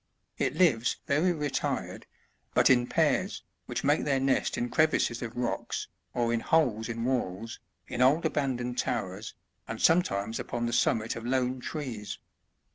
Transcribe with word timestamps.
It 0.39 0.55
lives 0.55 0.97
very 1.05 1.31
retired, 1.31 2.07
but 2.55 2.71
in 2.71 2.87
pairs, 2.87 3.43
which 3.67 3.83
make 3.83 4.03
their 4.03 4.19
nest 4.19 4.57
in 4.57 4.67
crevices 4.69 5.21
of 5.21 5.37
rocks, 5.37 5.89
or 6.15 6.33
in 6.33 6.39
holes 6.39 6.89
in 6.89 7.05
walls, 7.05 7.59
in 7.87 8.01
old 8.01 8.25
abandoned 8.25 8.79
towers, 8.79 9.35
and 9.67 9.79
some 9.79 10.01
times 10.01 10.39
upon 10.39 10.65
the 10.65 10.73
summit 10.73 11.15
of 11.15 11.23
lone 11.23 11.59
trees. 11.59 12.17